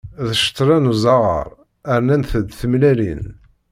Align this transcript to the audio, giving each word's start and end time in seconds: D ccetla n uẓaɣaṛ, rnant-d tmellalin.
D 0.27 0.29
ccetla 0.39 0.77
n 0.79 0.89
uẓaɣaṛ, 0.91 1.47
rnant-d 1.99 2.49
tmellalin. 2.59 3.23